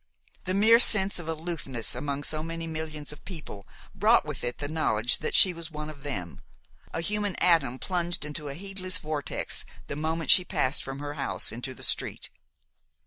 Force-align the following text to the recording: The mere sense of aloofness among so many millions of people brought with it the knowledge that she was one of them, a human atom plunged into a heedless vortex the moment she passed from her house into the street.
The 0.45 0.55
mere 0.55 0.79
sense 0.79 1.19
of 1.19 1.29
aloofness 1.29 1.93
among 1.93 2.23
so 2.23 2.41
many 2.41 2.65
millions 2.65 3.13
of 3.13 3.23
people 3.23 3.67
brought 3.93 4.25
with 4.25 4.43
it 4.43 4.57
the 4.57 4.67
knowledge 4.67 5.19
that 5.19 5.35
she 5.35 5.53
was 5.53 5.69
one 5.69 5.91
of 5.91 6.01
them, 6.01 6.41
a 6.91 7.01
human 7.01 7.35
atom 7.35 7.77
plunged 7.77 8.25
into 8.25 8.47
a 8.49 8.55
heedless 8.55 8.97
vortex 8.97 9.63
the 9.85 9.95
moment 9.95 10.31
she 10.31 10.43
passed 10.43 10.81
from 10.81 10.97
her 10.97 11.13
house 11.13 11.51
into 11.51 11.75
the 11.75 11.83
street. 11.83 12.31